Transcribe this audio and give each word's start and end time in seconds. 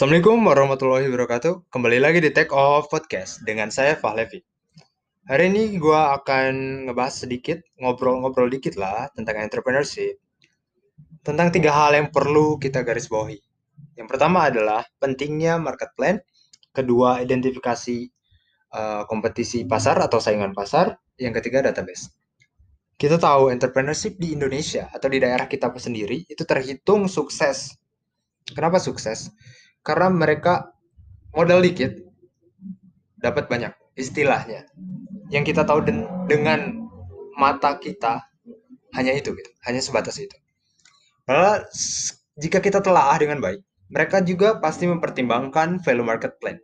Assalamualaikum 0.00 0.48
warahmatullahi 0.48 1.12
wabarakatuh. 1.12 1.68
Kembali 1.68 2.00
lagi 2.00 2.24
di 2.24 2.32
Take 2.32 2.56
Off 2.56 2.88
Podcast 2.88 3.44
dengan 3.44 3.68
saya 3.68 4.00
Fahlevi. 4.00 4.40
Hari 5.28 5.52
ini 5.52 5.76
gue 5.76 5.92
akan 5.92 6.88
ngebahas 6.88 7.28
sedikit, 7.28 7.60
ngobrol-ngobrol 7.76 8.48
dikit 8.48 8.80
lah 8.80 9.12
tentang 9.12 9.44
entrepreneurship. 9.44 10.16
Tentang 11.20 11.52
tiga 11.52 11.76
hal 11.76 11.92
yang 11.92 12.08
perlu 12.08 12.56
kita 12.56 12.80
garis 12.80 13.12
bawahi. 13.12 13.44
Yang 14.00 14.08
pertama 14.08 14.48
adalah 14.48 14.88
pentingnya 14.96 15.60
market 15.60 15.92
plan. 15.92 16.16
Kedua, 16.72 17.20
identifikasi 17.20 18.08
uh, 18.72 19.04
kompetisi 19.04 19.68
pasar 19.68 20.00
atau 20.00 20.16
saingan 20.16 20.56
pasar. 20.56 20.96
Yang 21.20 21.44
ketiga, 21.44 21.60
database. 21.60 22.08
Kita 22.96 23.20
tahu 23.20 23.52
entrepreneurship 23.52 24.16
di 24.16 24.32
Indonesia 24.32 24.88
atau 24.96 25.12
di 25.12 25.20
daerah 25.20 25.44
kita 25.44 25.68
sendiri 25.76 26.24
itu 26.24 26.40
terhitung 26.48 27.04
sukses. 27.04 27.76
Kenapa 28.48 28.80
sukses? 28.80 29.28
Karena 29.80 30.08
mereka 30.12 30.72
modal 31.32 31.64
dikit 31.64 31.96
dapat 33.20 33.48
banyak 33.48 33.72
istilahnya. 33.96 34.68
Yang 35.30 35.54
kita 35.54 35.62
tahu 35.62 35.84
den 35.86 36.08
dengan 36.26 36.88
mata 37.38 37.78
kita 37.78 38.20
hanya 38.96 39.14
itu 39.14 39.32
gitu 39.32 39.50
hanya 39.64 39.78
sebatas 39.78 40.18
itu. 40.18 40.34
Karena 41.24 41.62
jika 42.40 42.58
kita 42.58 42.82
telah 42.82 43.14
dengan 43.16 43.38
baik 43.38 43.62
mereka 43.90 44.22
juga 44.22 44.58
pasti 44.62 44.86
mempertimbangkan 44.86 45.82
value 45.82 46.06
market 46.06 46.38
plan. 46.38 46.58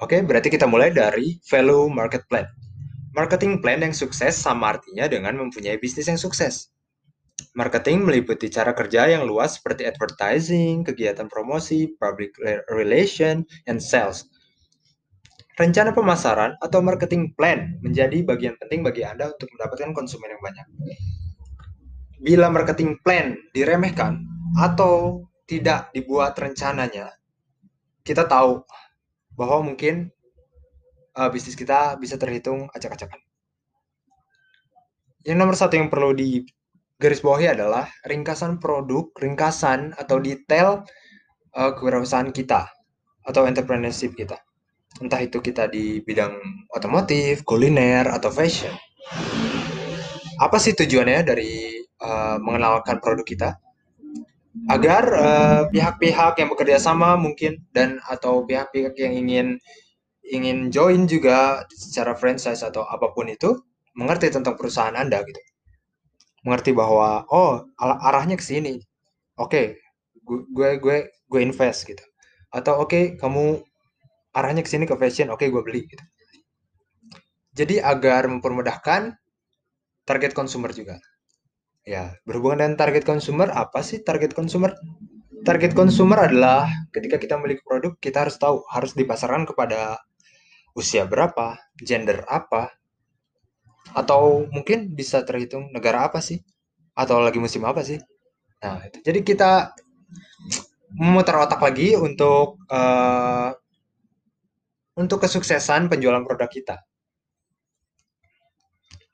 Oke 0.00 0.20
berarti 0.24 0.48
kita 0.48 0.64
mulai 0.64 0.92
dari 0.92 1.36
value 1.48 1.88
market 1.92 2.24
plan. 2.28 2.48
Marketing 3.12 3.58
plan 3.58 3.82
yang 3.82 3.92
sukses 3.92 4.38
sama 4.38 4.78
artinya 4.78 5.10
dengan 5.10 5.34
mempunyai 5.34 5.76
bisnis 5.82 6.06
yang 6.06 6.16
sukses 6.16 6.70
Marketing 7.56 8.04
meliputi 8.04 8.52
cara 8.52 8.76
kerja 8.76 9.08
yang 9.08 9.24
luas 9.24 9.56
seperti 9.56 9.88
advertising, 9.88 10.84
kegiatan 10.84 11.26
promosi, 11.26 11.90
public 11.96 12.36
relation, 12.72 13.42
and 13.66 13.80
sales. 13.80 14.28
Rencana 15.56 15.92
pemasaran 15.92 16.56
atau 16.64 16.80
marketing 16.80 17.36
plan 17.36 17.76
menjadi 17.84 18.24
bagian 18.24 18.56
penting 18.56 18.80
bagi 18.80 19.04
Anda 19.04 19.28
untuk 19.32 19.52
mendapatkan 19.52 19.92
konsumen 19.92 20.32
yang 20.32 20.40
banyak. 20.40 20.66
Bila 22.20 22.48
marketing 22.48 22.96
plan 23.04 23.36
diremehkan 23.52 24.24
atau 24.56 25.24
tidak 25.44 25.92
dibuat 25.92 26.36
rencananya, 26.40 27.12
kita 28.04 28.24
tahu 28.24 28.64
bahwa 29.36 29.72
mungkin 29.72 30.08
uh, 31.16 31.28
bisnis 31.28 31.56
kita 31.56 31.96
bisa 32.00 32.16
terhitung 32.16 32.68
acak-acakan. 32.72 33.20
Yang 35.28 35.36
nomor 35.36 35.56
satu 35.56 35.76
yang 35.76 35.92
perlu 35.92 36.16
di 36.16 36.40
garis 37.00 37.24
bawahi 37.24 37.56
adalah 37.56 37.88
ringkasan 38.04 38.60
produk, 38.60 39.08
ringkasan 39.16 39.96
atau 39.96 40.20
detail 40.20 40.84
uh, 41.56 41.72
kewirausahaan 41.72 42.28
kita 42.28 42.68
atau 43.24 43.48
entrepreneurship 43.48 44.12
kita. 44.12 44.36
Entah 45.00 45.24
itu 45.24 45.40
kita 45.40 45.72
di 45.72 46.04
bidang 46.04 46.36
otomotif, 46.76 47.40
kuliner, 47.48 48.04
atau 48.12 48.28
fashion. 48.28 48.76
Apa 50.36 50.60
sih 50.60 50.76
tujuannya 50.76 51.24
dari 51.24 51.80
uh, 52.04 52.36
mengenalkan 52.36 53.00
produk 53.00 53.24
kita? 53.24 53.50
Agar 54.66 55.04
eh, 55.14 55.62
pihak-pihak 55.70 56.34
uh, 56.34 56.38
yang 56.42 56.50
bekerja 56.50 56.82
sama 56.82 57.14
mungkin 57.14 57.62
dan 57.70 58.02
atau 58.02 58.42
pihak-pihak 58.42 58.98
yang 58.98 59.14
ingin 59.14 59.46
ingin 60.26 60.74
join 60.74 61.06
juga 61.06 61.62
secara 61.70 62.18
franchise 62.18 62.66
atau 62.66 62.82
apa 62.82 63.14
pun 63.14 63.30
itu 63.30 63.54
mengerti 63.94 64.26
tentang 64.26 64.58
perusahaan 64.58 64.98
Anda 64.98 65.22
gitu 65.22 65.38
mengerti 66.44 66.72
bahwa 66.72 67.24
oh 67.28 67.68
arahnya 67.80 68.36
ke 68.40 68.44
sini. 68.44 68.80
Oke, 69.40 69.80
gue 70.24 70.70
gue 70.80 70.96
gue 71.08 71.40
invest 71.40 71.88
gitu. 71.88 72.02
Atau 72.50 72.82
oke, 72.82 72.90
okay, 72.90 73.04
kamu 73.16 73.62
arahnya 74.34 74.62
ke 74.62 74.70
sini 74.70 74.84
ke 74.86 74.94
fashion, 74.98 75.30
oke 75.30 75.42
okay, 75.42 75.48
gue 75.52 75.62
beli 75.62 75.86
gitu. 75.86 76.04
Jadi 77.54 77.82
agar 77.82 78.30
mempermudahkan 78.30 79.18
target 80.06 80.32
consumer 80.34 80.70
juga. 80.70 80.98
Ya, 81.82 82.14
berhubungan 82.28 82.62
dengan 82.62 82.74
target 82.78 83.02
consumer, 83.08 83.50
apa 83.50 83.80
sih 83.82 84.04
target 84.04 84.36
consumer? 84.36 84.76
Target 85.42 85.72
consumer 85.72 86.28
adalah 86.28 86.68
ketika 86.92 87.16
kita 87.16 87.40
memiliki 87.40 87.64
produk, 87.64 87.96
kita 87.98 88.28
harus 88.28 88.36
tahu 88.36 88.62
harus 88.68 88.92
dipasarkan 88.92 89.48
kepada 89.48 89.98
usia 90.76 91.08
berapa, 91.08 91.58
gender 91.80 92.22
apa, 92.28 92.70
atau 93.90 94.46
mungkin 94.54 94.92
bisa 94.94 95.22
terhitung 95.26 95.72
negara 95.74 96.06
apa 96.06 96.22
sih? 96.22 96.40
Atau 96.94 97.22
lagi 97.22 97.40
musim 97.42 97.64
apa 97.66 97.82
sih? 97.82 97.98
Nah, 98.60 98.84
itu. 98.84 99.00
Jadi 99.00 99.20
kita 99.24 99.72
memutar 100.94 101.38
otak 101.38 101.62
lagi 101.62 101.94
untuk 101.94 102.60
uh, 102.68 103.54
untuk 104.98 105.22
kesuksesan 105.22 105.88
penjualan 105.88 106.20
produk 106.26 106.50
kita. 106.50 106.76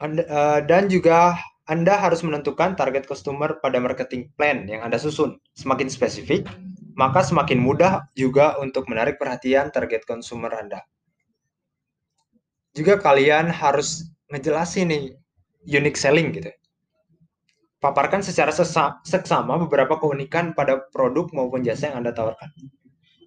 Anda, 0.03 0.23
uh, 0.29 0.61
dan 0.65 0.91
juga 0.93 1.39
Anda 1.67 1.97
harus 1.97 2.21
menentukan 2.27 2.77
target 2.77 3.09
customer 3.09 3.59
pada 3.63 3.81
marketing 3.81 4.35
plan 4.35 4.67
yang 4.67 4.83
Anda 4.83 4.99
susun. 5.01 5.39
Semakin 5.57 5.89
spesifik, 5.89 6.49
maka 6.99 7.23
semakin 7.23 7.61
mudah 7.61 8.09
juga 8.17 8.57
untuk 8.61 8.89
menarik 8.91 9.17
perhatian 9.21 9.71
target 9.71 10.05
consumer 10.05 10.53
Anda. 10.53 10.85
Juga 12.77 13.01
kalian 13.01 13.49
harus 13.49 14.16
ngejelasin 14.33 14.91
nih 14.91 15.03
unique 15.67 15.99
selling 15.99 16.35
gitu. 16.35 16.51
Paparkan 17.77 18.25
secara 18.25 18.51
seksama 19.05 19.61
beberapa 19.63 20.01
keunikan 20.01 20.57
pada 20.57 20.81
produk 20.91 21.29
maupun 21.37 21.63
jasa 21.63 21.93
yang 21.93 22.03
Anda 22.03 22.17
tawarkan. 22.17 22.51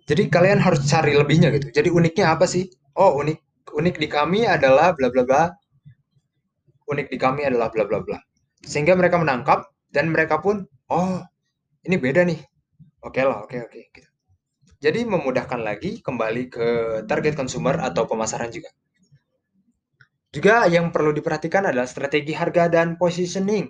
Jadi 0.10 0.26
kalian 0.26 0.58
harus 0.58 0.90
cari 0.90 1.14
lebihnya 1.14 1.54
gitu. 1.54 1.70
Jadi 1.70 1.94
uniknya 1.94 2.34
apa 2.34 2.50
sih? 2.50 2.66
Oh, 2.98 3.22
unik 3.22 3.38
unik 3.78 3.96
di 4.02 4.08
kami 4.10 4.50
adalah 4.50 4.98
bla 4.98 5.14
bla 5.14 5.22
bla. 5.22 5.44
Unik 6.90 7.14
di 7.14 7.18
kami 7.22 7.46
adalah 7.46 7.70
bla 7.70 7.86
bla 7.86 8.02
bla. 8.02 8.18
Sehingga 8.66 8.98
mereka 8.98 9.22
menangkap 9.22 9.70
dan 9.94 10.10
mereka 10.10 10.42
pun 10.42 10.66
oh, 10.90 11.22
ini 11.86 11.96
beda 12.02 12.26
nih. 12.26 12.42
Oke 13.06 13.22
lah, 13.22 13.46
oke 13.46 13.56
oke 13.70 13.80
gitu. 13.94 14.10
Jadi 14.80 15.04
memudahkan 15.06 15.62
lagi 15.62 16.00
kembali 16.02 16.44
ke 16.50 16.68
target 17.06 17.36
consumer 17.38 17.78
atau 17.84 18.10
pemasaran 18.10 18.50
juga. 18.50 18.74
Juga 20.30 20.70
yang 20.70 20.94
perlu 20.94 21.10
diperhatikan 21.10 21.66
adalah 21.66 21.90
strategi 21.90 22.38
harga 22.38 22.70
dan 22.70 23.02
positioning. 23.02 23.66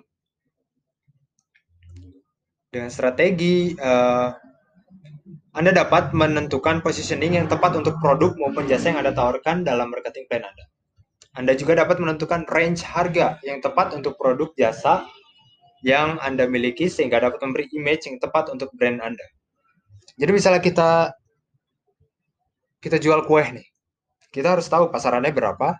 Dengan 2.70 2.92
strategi, 2.92 3.72
uh, 3.74 4.28
Anda 5.56 5.74
dapat 5.74 6.14
menentukan 6.14 6.84
positioning 6.84 7.34
yang 7.40 7.50
tepat 7.50 7.74
untuk 7.74 7.98
produk 7.98 8.36
maupun 8.38 8.70
jasa 8.70 8.94
yang 8.94 9.02
Anda 9.02 9.10
tawarkan 9.16 9.66
dalam 9.66 9.90
marketing 9.90 10.30
plan 10.30 10.46
Anda. 10.46 10.64
Anda 11.34 11.58
juga 11.58 11.80
dapat 11.80 11.98
menentukan 11.98 12.46
range 12.46 12.86
harga 12.86 13.40
yang 13.42 13.58
tepat 13.58 13.96
untuk 13.96 14.14
produk 14.20 14.54
jasa 14.54 15.02
yang 15.80 16.20
Anda 16.20 16.46
miliki 16.46 16.86
sehingga 16.86 17.18
dapat 17.18 17.40
memberi 17.42 17.66
image 17.72 18.06
yang 18.06 18.20
tepat 18.20 18.52
untuk 18.52 18.70
brand 18.76 19.00
Anda. 19.00 19.26
Jadi 20.20 20.30
misalnya 20.30 20.62
kita 20.62 20.90
kita 22.84 22.96
jual 23.00 23.24
kue 23.26 23.42
nih, 23.42 23.66
kita 24.30 24.54
harus 24.54 24.68
tahu 24.70 24.92
pasarannya 24.92 25.32
berapa, 25.34 25.76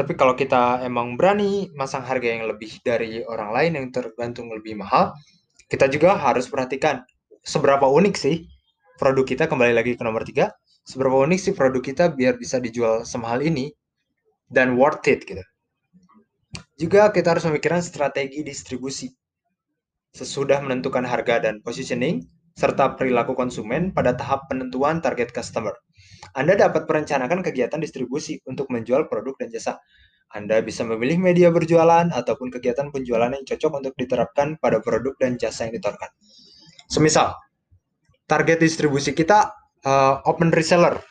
tapi 0.00 0.16
kalau 0.16 0.32
kita 0.32 0.80
emang 0.80 1.20
berani 1.20 1.68
masang 1.76 2.00
harga 2.00 2.24
yang 2.24 2.48
lebih 2.48 2.80
dari 2.80 3.20
orang 3.28 3.52
lain 3.52 3.72
yang 3.76 3.86
tergantung 3.92 4.48
lebih 4.48 4.80
mahal, 4.80 5.12
kita 5.68 5.92
juga 5.92 6.16
harus 6.16 6.48
perhatikan 6.48 7.04
seberapa 7.44 7.84
unik 7.84 8.16
sih 8.16 8.48
produk 8.96 9.28
kita 9.28 9.44
kembali 9.44 9.76
lagi 9.76 10.00
ke 10.00 10.00
nomor 10.00 10.24
tiga, 10.24 10.56
seberapa 10.88 11.20
unik 11.20 11.36
sih 11.36 11.52
produk 11.52 11.84
kita 11.84 12.16
biar 12.16 12.40
bisa 12.40 12.56
dijual 12.56 13.04
semahal 13.04 13.44
ini 13.44 13.68
dan 14.48 14.80
worth 14.80 15.04
it 15.04 15.28
gitu. 15.28 15.44
Juga 16.80 17.12
kita 17.12 17.36
harus 17.36 17.44
memikirkan 17.44 17.84
strategi 17.84 18.40
distribusi. 18.40 19.12
Sesudah 20.16 20.64
menentukan 20.64 21.04
harga 21.04 21.44
dan 21.44 21.60
positioning, 21.60 22.24
serta 22.56 22.96
perilaku 22.96 23.36
konsumen 23.36 23.92
pada 23.92 24.16
tahap 24.16 24.48
penentuan 24.48 25.04
target 25.04 25.28
customer. 25.28 25.76
Anda 26.36 26.54
dapat 26.54 26.86
merencanakan 26.86 27.42
kegiatan 27.42 27.80
distribusi 27.80 28.38
untuk 28.46 28.70
menjual 28.70 29.10
produk 29.10 29.34
dan 29.40 29.48
jasa. 29.50 29.82
Anda 30.30 30.62
bisa 30.62 30.86
memilih 30.86 31.18
media 31.18 31.50
berjualan 31.50 32.06
ataupun 32.06 32.54
kegiatan 32.54 32.94
penjualan 32.94 33.34
yang 33.34 33.42
cocok 33.42 33.72
untuk 33.82 33.94
diterapkan 33.98 34.62
pada 34.62 34.78
produk 34.78 35.10
dan 35.18 35.34
jasa 35.34 35.66
yang 35.66 35.74
ditawarkan. 35.74 36.10
Semisal, 36.86 37.34
target 38.30 38.62
distribusi 38.62 39.10
kita 39.10 39.50
uh, 39.82 40.22
open 40.26 40.54
reseller. 40.54 41.02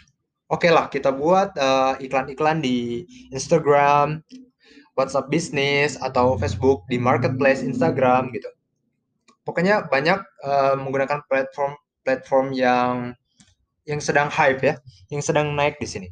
Oke 0.50 0.66
okay 0.66 0.72
lah, 0.72 0.88
kita 0.88 1.12
buat 1.12 1.52
uh, 1.60 2.00
iklan-iklan 2.00 2.64
di 2.64 3.04
Instagram, 3.30 4.24
WhatsApp 4.96 5.30
Business, 5.30 6.00
atau 6.00 6.40
Facebook, 6.40 6.88
di 6.90 6.98
Marketplace, 6.98 7.62
Instagram 7.62 8.32
gitu. 8.34 8.50
Pokoknya 9.44 9.86
banyak 9.88 10.20
uh, 10.48 10.76
menggunakan 10.80 11.22
platform 11.28 11.76
platform 12.08 12.56
yang 12.56 13.14
yang 13.90 13.98
sedang 13.98 14.30
hype 14.30 14.62
ya, 14.62 14.78
yang 15.10 15.26
sedang 15.26 15.58
naik 15.58 15.82
di 15.82 15.90
sini. 15.90 16.10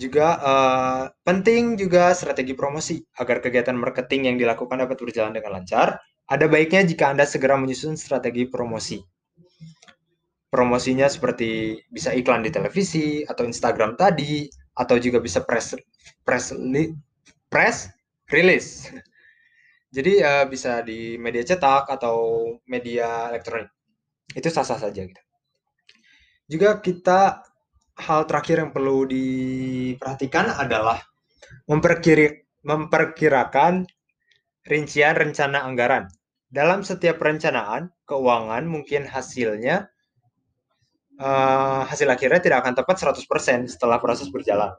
Juga 0.00 0.40
uh, 0.40 1.04
penting 1.22 1.76
juga 1.76 2.16
strategi 2.16 2.56
promosi 2.56 3.04
agar 3.20 3.44
kegiatan 3.44 3.76
marketing 3.76 4.32
yang 4.32 4.36
dilakukan 4.40 4.80
dapat 4.80 4.96
berjalan 4.96 5.36
dengan 5.36 5.60
lancar. 5.60 6.00
Ada 6.26 6.48
baiknya 6.48 6.88
jika 6.88 7.12
Anda 7.12 7.28
segera 7.28 7.60
menyusun 7.60 8.00
strategi 8.00 8.48
promosi. 8.48 8.98
promosinya 10.52 11.08
seperti 11.08 11.80
bisa 11.88 12.12
iklan 12.12 12.44
di 12.44 12.52
televisi 12.52 13.24
atau 13.24 13.48
Instagram 13.48 13.96
tadi 13.96 14.44
atau 14.76 15.00
juga 15.00 15.16
bisa 15.16 15.40
press 15.40 15.72
press 16.28 16.52
press 17.48 17.88
release. 18.28 18.92
Jadi 19.96 20.20
uh, 20.20 20.44
bisa 20.44 20.84
di 20.84 21.16
media 21.16 21.40
cetak 21.40 21.88
atau 21.88 22.44
media 22.68 23.32
elektronik. 23.32 23.72
Itu 24.36 24.52
sah-sah 24.52 24.76
saja 24.76 25.00
gitu. 25.08 25.22
Juga 26.52 26.84
kita 26.84 27.40
hal 27.96 28.28
terakhir 28.28 28.60
yang 28.60 28.76
perlu 28.76 29.08
diperhatikan 29.08 30.52
adalah 30.52 31.00
memperkiri, 31.64 32.44
memperkirakan 32.60 33.88
rincian 34.68 35.16
rencana 35.16 35.64
anggaran. 35.64 36.12
Dalam 36.52 36.84
setiap 36.84 37.24
perencanaan 37.24 37.88
keuangan 38.04 38.68
mungkin 38.68 39.08
hasilnya 39.08 39.88
uh, 41.16 41.88
hasil 41.88 42.04
akhirnya 42.12 42.44
tidak 42.44 42.68
akan 42.68 42.76
tepat 42.76 43.00
100% 43.00 43.72
setelah 43.72 43.96
proses 43.96 44.28
berjalan. 44.28 44.76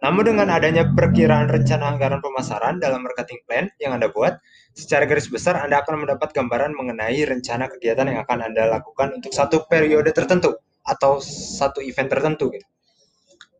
Namun 0.00 0.32
dengan 0.32 0.48
adanya 0.48 0.88
perkiraan 0.96 1.52
rencana 1.52 1.92
anggaran 1.92 2.24
pemasaran 2.24 2.80
dalam 2.80 3.04
marketing 3.04 3.44
plan 3.44 3.68
yang 3.84 4.00
Anda 4.00 4.08
buat, 4.08 4.40
secara 4.72 5.04
garis 5.04 5.28
besar 5.28 5.60
Anda 5.60 5.84
akan 5.84 6.08
mendapat 6.08 6.32
gambaran 6.32 6.72
mengenai 6.72 7.20
rencana 7.28 7.68
kegiatan 7.68 8.08
yang 8.08 8.24
akan 8.24 8.48
Anda 8.48 8.80
lakukan 8.80 9.20
untuk 9.20 9.36
satu 9.36 9.68
periode 9.68 10.08
tertentu 10.16 10.56
atau 10.82 11.22
satu 11.22 11.78
event 11.82 12.10
tertentu 12.10 12.50
gitu. 12.50 12.66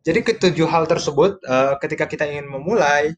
Jadi 0.02 0.20
ketujuh 0.26 0.66
hal 0.66 0.90
tersebut 0.90 1.38
uh, 1.46 1.78
ketika 1.78 2.10
kita 2.10 2.26
ingin 2.26 2.50
memulai 2.50 3.14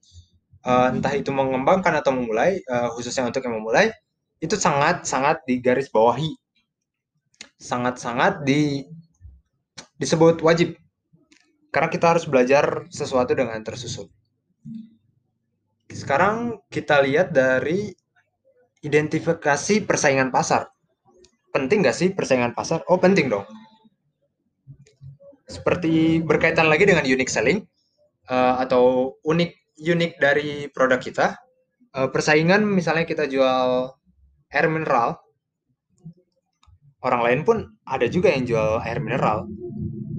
uh, 0.69 0.93
entah 0.93 1.17
itu 1.17 1.33
mengembangkan 1.33 1.97
atau 1.97 2.13
memulai 2.13 2.61
uh, 2.69 2.93
khususnya 2.93 3.25
untuk 3.25 3.41
yang 3.41 3.57
memulai 3.57 3.89
itu 4.45 4.53
sangat 4.61 5.09
sangat 5.09 5.41
digaris 5.49 5.89
bawahi 5.89 6.29
sangat-sangat 7.57 8.45
di 8.45 8.85
disebut 9.97 10.45
wajib 10.45 10.77
karena 11.73 11.89
kita 11.89 12.15
harus 12.15 12.29
belajar 12.29 12.87
sesuatu 12.93 13.33
dengan 13.35 13.59
tersusun. 13.65 14.07
Sekarang 15.91 16.63
kita 16.69 17.03
lihat 17.03 17.33
dari 17.33 17.91
identifikasi 18.85 19.83
persaingan 19.89 20.29
pasar. 20.29 20.69
Penting 21.51 21.83
nggak 21.87 21.97
sih 21.97 22.09
persaingan 22.13 22.53
pasar? 22.53 22.85
Oh 22.91 23.01
penting 23.01 23.33
dong. 23.33 23.47
Seperti 25.55 26.19
berkaitan 26.19 26.67
lagi 26.67 26.83
dengan 26.83 27.07
unique 27.07 27.31
selling 27.31 27.63
uh, 28.27 28.59
atau 28.59 29.15
unik 29.23 29.79
unik 29.79 30.13
dari 30.19 30.67
produk 30.75 30.99
kita. 30.99 31.39
Uh, 31.95 32.11
persaingan 32.11 32.67
misalnya 32.67 33.07
kita 33.07 33.31
jual 33.31 33.95
air 34.51 34.67
mineral, 34.67 35.23
orang 37.07 37.23
lain 37.23 37.41
pun 37.47 37.57
ada 37.87 38.11
juga 38.11 38.35
yang 38.35 38.43
jual 38.51 38.83
air 38.83 38.99
mineral. 38.99 39.47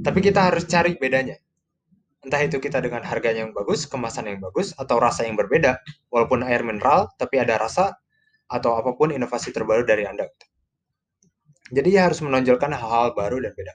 Tapi 0.08 0.24
kita 0.24 0.48
harus 0.48 0.64
cari 0.72 0.96
bedanya. 0.96 1.36
Entah 2.24 2.42
itu 2.42 2.58
kita 2.58 2.80
dengan 2.80 3.04
harganya 3.04 3.44
yang 3.44 3.54
bagus, 3.54 3.86
kemasan 3.86 4.32
yang 4.32 4.40
bagus, 4.42 4.72
atau 4.80 4.98
rasa 4.98 5.28
yang 5.28 5.36
berbeda. 5.36 5.78
Walaupun 6.10 6.42
air 6.48 6.64
mineral, 6.64 7.12
tapi 7.20 7.44
ada 7.44 7.60
rasa 7.60 7.94
atau 8.48 8.78
apa 8.78 8.96
pun 8.96 9.12
inovasi 9.12 9.52
terbaru 9.52 9.84
dari 9.84 10.08
Anda. 10.08 10.30
Jadi 11.74 11.90
harus 11.98 12.22
menonjolkan 12.22 12.70
hal-hal 12.74 13.18
baru 13.18 13.42
dan 13.42 13.54
beda. 13.58 13.74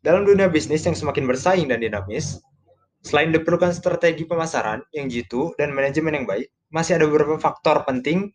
Dalam 0.00 0.24
dunia 0.24 0.48
bisnis 0.48 0.80
yang 0.88 0.96
semakin 0.96 1.28
bersaing 1.28 1.68
dan 1.68 1.84
dinamis, 1.84 2.40
selain 3.04 3.36
diperlukan 3.36 3.68
strategi 3.76 4.24
pemasaran 4.24 4.80
yang 4.96 5.12
jitu 5.12 5.52
dan 5.60 5.76
manajemen 5.76 6.16
yang 6.16 6.24
baik, 6.24 6.48
masih 6.72 6.96
ada 6.96 7.04
beberapa 7.04 7.36
faktor 7.36 7.84
penting 7.84 8.32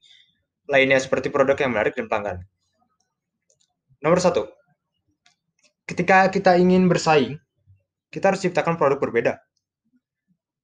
lainnya 0.69 1.01
seperti 1.01 1.33
produk 1.33 1.57
yang 1.57 1.73
menarik 1.73 1.97
dan 1.97 2.05
pelanggan. 2.05 2.37
Nomor 4.05 4.21
satu, 4.21 4.45
ketika 5.89 6.29
kita 6.29 6.53
ingin 6.61 6.85
bersaing, 6.85 7.41
kita 8.13 8.29
harus 8.29 8.45
ciptakan 8.45 8.77
produk 8.77 9.01
berbeda. 9.01 9.41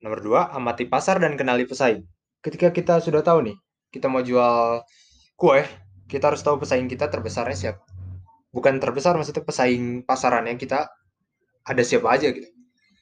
Nomor 0.05 0.21
dua, 0.21 0.41
amati 0.53 0.85
pasar 0.85 1.17
dan 1.17 1.33
kenali 1.33 1.65
pesaing. 1.65 2.05
Ketika 2.45 2.69
kita 2.69 3.01
sudah 3.01 3.25
tahu 3.25 3.49
nih, 3.49 3.57
kita 3.89 4.05
mau 4.05 4.21
jual 4.21 4.85
kue, 5.33 5.65
kita 6.05 6.29
harus 6.29 6.45
tahu 6.45 6.61
pesaing 6.61 6.85
kita 6.85 7.09
terbesarnya 7.09 7.57
siapa. 7.57 7.90
Bukan 8.51 8.83
terbesar, 8.83 9.15
maksudnya 9.15 9.47
pesaing 9.47 10.03
pasarannya 10.03 10.59
kita 10.59 10.91
ada 11.63 11.81
siapa 11.83 12.11
aja 12.11 12.31
gitu. 12.35 12.47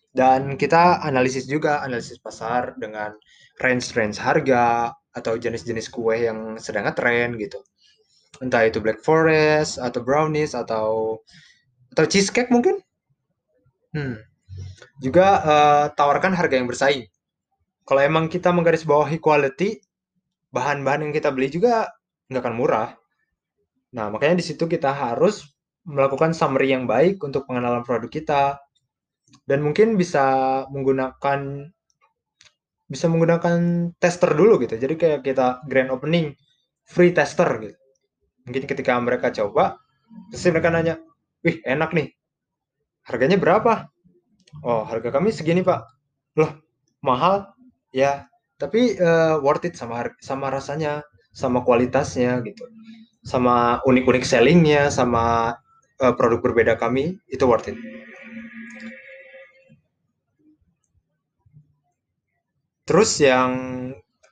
Dan 0.09 0.57
kita 0.57 1.01
analisis 1.05 1.45
juga, 1.45 1.81
analisis 1.85 2.17
pasar 2.21 2.77
dengan 2.77 3.13
range-range 3.61 4.17
harga 4.17 4.93
atau 5.13 5.33
jenis-jenis 5.35 5.89
kue 5.89 6.29
yang 6.29 6.57
sedang 6.61 6.85
ngetren 6.85 7.35
gitu 7.41 7.59
entah 8.39 8.63
itu 8.69 8.77
black 8.79 9.01
forest 9.01 9.81
atau 9.81 9.99
brownies 10.05 10.53
atau 10.53 11.19
atau 11.91 12.05
cheesecake 12.05 12.53
mungkin 12.53 12.77
hmm. 13.97 14.21
juga 15.01 15.27
uh, 15.41 15.85
tawarkan 15.97 16.37
harga 16.37 16.55
yang 16.55 16.69
bersaing 16.69 17.09
kalau 17.83 18.05
emang 18.05 18.29
kita 18.29 18.53
menggarisbawahi 18.53 19.17
quality 19.17 19.81
bahan-bahan 20.53 21.09
yang 21.09 21.13
kita 21.13 21.33
beli 21.33 21.49
juga 21.49 21.89
nggak 22.29 22.41
akan 22.45 22.55
murah 22.55 22.89
nah 23.89 24.07
makanya 24.13 24.37
di 24.41 24.45
situ 24.45 24.69
kita 24.69 24.93
harus 24.93 25.49
melakukan 25.89 26.35
summary 26.37 26.69
yang 26.69 26.85
baik 26.85 27.17
untuk 27.25 27.49
pengenalan 27.49 27.81
produk 27.81 28.11
kita. 28.11 28.43
Dan 29.45 29.61
mungkin 29.61 29.97
bisa 29.97 30.25
menggunakan 30.73 31.69
bisa 32.89 33.05
menggunakan 33.05 33.89
tester 34.01 34.33
dulu 34.33 34.61
gitu. 34.65 34.77
Jadi 34.77 34.97
kayak 34.97 35.19
kita 35.21 35.61
grand 35.69 35.93
opening 35.93 36.33
free 36.85 37.13
tester 37.13 37.49
gitu. 37.61 37.77
Mungkin 38.49 38.65
ketika 38.65 38.97
mereka 38.97 39.29
coba 39.29 39.77
pasti 40.33 40.49
mereka 40.49 40.73
nanya 40.73 40.97
wih 41.45 41.61
enak 41.65 41.93
nih. 41.93 42.09
Harganya 43.05 43.37
berapa? 43.37 43.89
Oh 44.65 44.85
harga 44.85 45.13
kami 45.13 45.29
segini 45.29 45.61
pak. 45.61 45.85
Loh 46.37 46.57
mahal? 47.05 47.53
Ya 47.93 48.25
tapi 48.57 48.97
uh, 48.97 49.41
worth 49.41 49.65
it 49.69 49.77
sama 49.77 50.09
sama 50.21 50.49
rasanya 50.49 51.05
sama 51.33 51.61
kualitasnya 51.61 52.41
gitu 52.41 52.65
sama 53.29 53.77
unik-unik 53.85 54.25
sellingnya 54.25 54.89
sama 54.89 55.53
uh, 56.01 56.13
produk 56.17 56.41
berbeda 56.41 56.73
kami 56.81 57.21
itu 57.29 57.45
worth 57.45 57.69
it 57.69 57.77
terus 62.89 63.21
yang 63.21 63.53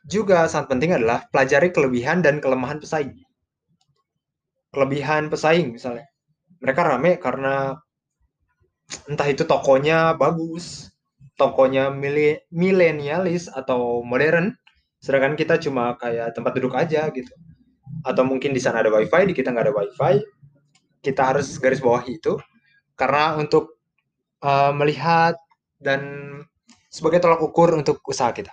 juga 0.10 0.50
sangat 0.50 0.74
penting 0.74 0.98
adalah 0.98 1.30
pelajari 1.30 1.70
kelebihan 1.70 2.26
dan 2.26 2.42
kelemahan 2.42 2.82
pesaing 2.82 3.14
kelebihan 4.78 5.32
pesaing 5.34 5.74
misalnya. 5.74 6.06
Mereka 6.62 6.82
rame 6.86 7.18
karena 7.18 7.74
entah 9.10 9.28
itu 9.28 9.42
tokonya 9.42 10.14
bagus, 10.14 10.94
tokonya 11.34 11.90
milenialis 12.54 13.50
atau 13.50 14.06
modern, 14.06 14.54
sedangkan 15.02 15.34
kita 15.34 15.58
cuma 15.62 15.98
kayak 15.98 16.38
tempat 16.38 16.54
duduk 16.58 16.78
aja 16.78 17.10
gitu. 17.10 17.34
Atau 18.06 18.28
mungkin 18.28 18.54
di 18.54 18.62
sana 18.62 18.84
ada 18.84 18.92
wifi, 18.94 19.30
di 19.30 19.34
kita 19.34 19.54
nggak 19.54 19.66
ada 19.70 19.74
wifi, 19.74 20.14
kita 21.02 21.34
harus 21.34 21.56
garis 21.62 21.80
bawah 21.80 22.04
itu 22.06 22.36
karena 22.98 23.38
untuk 23.38 23.78
uh, 24.42 24.74
melihat 24.74 25.38
dan 25.78 26.02
sebagai 26.90 27.22
tolak 27.22 27.40
ukur 27.40 27.72
untuk 27.78 28.02
usaha 28.10 28.34
kita. 28.34 28.52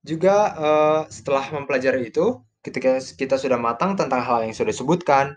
Juga 0.00 0.56
uh, 0.56 1.00
setelah 1.12 1.44
mempelajari 1.52 2.08
itu, 2.08 2.40
ketika 2.64 2.96
kita 2.98 3.36
sudah 3.36 3.60
matang 3.60 3.92
tentang 4.00 4.24
hal 4.24 4.48
yang 4.48 4.56
sudah 4.56 4.72
disebutkan, 4.72 5.36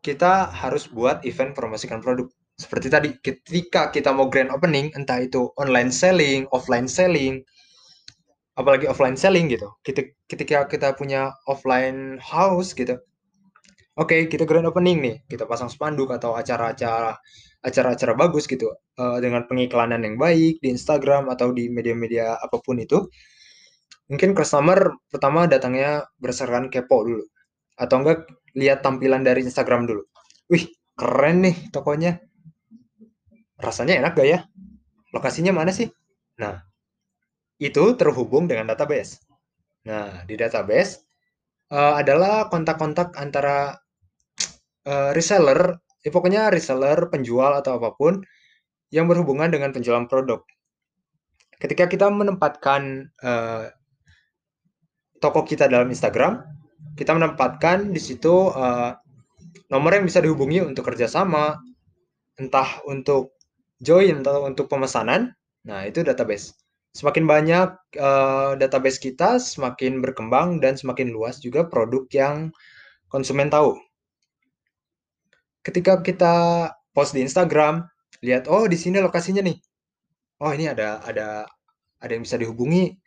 kita 0.00 0.48
harus 0.48 0.88
buat 0.88 1.20
event 1.28 1.52
promosikan 1.52 2.00
produk. 2.00 2.26
Seperti 2.56 2.88
tadi, 2.88 3.08
ketika 3.20 3.92
kita 3.92 4.12
mau 4.16 4.32
grand 4.32 4.48
opening, 4.48 4.88
entah 4.96 5.20
itu 5.20 5.52
online 5.60 5.92
selling, 5.92 6.48
offline 6.56 6.88
selling, 6.88 7.44
apalagi 8.58 8.86
offline 8.88 9.16
selling 9.16 9.48
gitu. 9.48 9.68
Ketika 10.28 10.68
kita 10.68 10.92
punya 10.96 11.32
offline 11.48 12.20
house 12.20 12.76
gitu, 12.76 13.00
oke 13.96 14.08
okay, 14.10 14.20
kita 14.28 14.44
grand 14.44 14.68
opening 14.68 14.98
nih, 15.00 15.16
kita 15.28 15.44
pasang 15.48 15.72
spanduk 15.72 16.12
atau 16.12 16.36
acara-acara 16.36 17.16
acara-acara 17.62 18.12
bagus 18.18 18.50
gitu 18.50 18.74
uh, 18.98 19.18
dengan 19.22 19.46
pengiklanan 19.46 20.02
yang 20.02 20.18
baik 20.18 20.58
di 20.58 20.68
Instagram 20.74 21.30
atau 21.30 21.54
di 21.54 21.70
media-media 21.70 22.34
apa 22.42 22.58
pun 22.58 22.82
itu 22.82 23.06
mungkin 24.10 24.34
customer 24.34 24.98
pertama 25.06 25.46
datangnya 25.46 26.02
berdasarkan 26.18 26.74
kepo 26.74 27.06
dulu 27.06 27.24
atau 27.78 27.96
enggak 28.02 28.26
lihat 28.58 28.84
tampilan 28.84 29.24
dari 29.24 29.40
Instagram 29.46 29.88
dulu. 29.88 30.04
Wih, 30.52 30.68
keren 30.92 31.46
nih 31.46 31.72
tokonya. 31.72 32.20
Rasanya 33.56 34.02
enak 34.02 34.12
gak 34.18 34.28
ya? 34.28 34.38
Lokasinya 35.14 35.54
mana 35.54 35.72
sih? 35.72 35.88
Nah, 36.42 36.60
itu 37.62 37.94
terhubung 37.94 38.50
dengan 38.50 38.74
database. 38.74 39.22
Nah, 39.86 40.26
di 40.26 40.34
database 40.34 40.98
uh, 41.70 41.94
adalah 42.02 42.50
kontak-kontak 42.50 43.14
antara 43.14 43.78
uh, 44.86 45.10
reseller, 45.14 45.78
ya 46.02 46.10
pokoknya 46.10 46.50
reseller, 46.50 47.06
penjual 47.06 47.54
atau 47.54 47.78
apa 47.78 47.94
pun 47.94 48.18
yang 48.90 49.06
berhubungan 49.06 49.46
dengan 49.46 49.70
penjualan 49.70 50.10
produk. 50.10 50.42
Ketika 51.62 51.86
kita 51.86 52.10
menempatkan 52.10 53.06
uh, 53.22 53.70
toko 55.22 55.46
kita 55.46 55.70
dalam 55.70 55.86
Instagram, 55.86 56.42
kita 56.98 57.14
menempatkan 57.14 57.94
di 57.94 58.02
situ 58.02 58.50
uh, 58.50 58.90
nomor 59.70 59.94
yang 59.94 60.04
bisa 60.04 60.18
dihubungi 60.18 60.66
untuk 60.66 60.90
kerjasama, 60.90 61.62
entah 62.42 62.82
untuk 62.90 63.38
join 63.78 64.26
atau 64.26 64.50
untuk 64.50 64.66
pemesanan. 64.66 65.30
Nah, 65.62 65.86
itu 65.86 66.02
database. 66.02 66.61
Semakin 66.92 67.24
banyak 67.24 67.68
uh, 67.96 68.52
database 68.60 69.00
kita, 69.00 69.40
semakin 69.40 70.04
berkembang 70.04 70.60
dan 70.60 70.76
semakin 70.76 71.08
luas 71.08 71.40
juga 71.40 71.64
produk 71.64 72.04
yang 72.12 72.52
konsumen 73.08 73.48
tahu. 73.48 73.80
Ketika 75.64 76.04
kita 76.04 76.34
post 76.92 77.16
di 77.16 77.24
Instagram, 77.24 77.88
lihat 78.20 78.44
oh 78.52 78.68
di 78.68 78.76
sini 78.76 79.00
lokasinya 79.00 79.40
nih. 79.40 79.56
Oh, 80.42 80.52
ini 80.52 80.68
ada 80.68 81.00
ada 81.06 81.48
ada 82.02 82.10
yang 82.12 82.26
bisa 82.26 82.36
dihubungi 82.36 82.98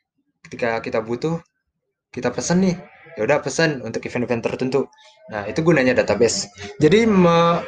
ketika 0.48 0.80
kita 0.80 1.04
butuh 1.04 1.42
kita 2.15 2.32
pesan 2.32 2.63
nih 2.63 2.75
ya 3.20 3.27
udah 3.27 3.44
pesan 3.44 3.84
untuk 3.84 4.00
event-event 4.08 4.44
tertentu 4.46 4.88
nah 5.27 5.44
itu 5.50 5.60
gunanya 5.60 5.98
database 5.98 6.48
jadi 6.80 7.04
me 7.04 7.60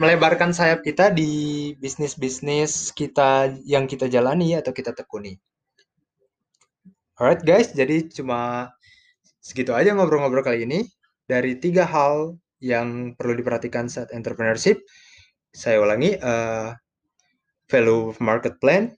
melebarkan 0.00 0.56
sayap 0.56 0.80
kita 0.80 1.12
di 1.12 1.76
bisnis-bisnis 1.76 2.88
kita 2.96 3.52
yang 3.68 3.84
kita 3.84 4.08
jalani 4.08 4.56
atau 4.56 4.72
kita 4.72 4.96
tekuni. 4.96 5.36
Alright 7.20 7.44
guys. 7.44 7.76
Jadi 7.76 8.08
cuma 8.08 8.72
segitu 9.44 9.76
aja 9.76 9.92
ngobrol-ngobrol 9.92 10.40
kali 10.40 10.64
ini. 10.64 10.88
Dari 11.28 11.60
tiga 11.60 11.84
hal 11.84 12.40
yang 12.64 13.12
perlu 13.12 13.36
diperhatikan 13.36 13.92
saat 13.92 14.08
entrepreneurship 14.10 14.82
saya 15.52 15.78
ulangi 15.84 16.16
uh, 16.18 16.72
value 17.68 18.16
market 18.24 18.56
plan 18.58 18.90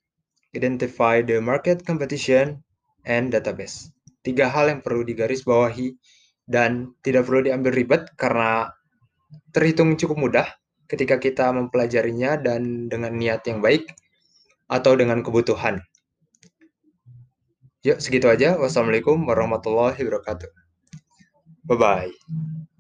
identify 0.55 1.19
the 1.19 1.43
market 1.43 1.83
competition 1.83 2.63
and 3.03 3.35
database. 3.35 3.91
Tiga 4.23 4.47
hal 4.47 4.71
yang 4.71 4.81
perlu 4.87 5.03
digarisbawahi 5.03 5.99
dan 6.47 6.95
tidak 7.03 7.27
perlu 7.27 7.51
diambil 7.51 7.75
ribet 7.75 8.07
karena 8.15 8.71
terhitung 9.51 9.99
cukup 9.99 10.17
mudah 10.17 10.47
ketika 10.93 11.17
kita 11.17 11.49
mempelajarinya 11.57 12.37
dan 12.37 12.93
dengan 12.93 13.17
niat 13.17 13.49
yang 13.49 13.65
baik 13.65 13.89
atau 14.69 14.93
dengan 14.93 15.25
kebutuhan. 15.25 15.81
Yuk, 17.83 17.99
segitu 17.99 18.29
aja. 18.29 18.61
Wassalamualaikum 18.61 19.25
warahmatullahi 19.25 19.97
wabarakatuh. 19.97 20.53
Bye-bye. 21.67 22.63